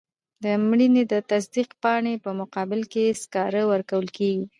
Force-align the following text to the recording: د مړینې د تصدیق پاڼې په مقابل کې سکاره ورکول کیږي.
د 0.43 0.45
مړینې 0.67 1.03
د 1.13 1.15
تصدیق 1.29 1.69
پاڼې 1.81 2.15
په 2.23 2.29
مقابل 2.39 2.81
کې 2.91 3.17
سکاره 3.21 3.63
ورکول 3.71 4.07
کیږي. 4.17 4.45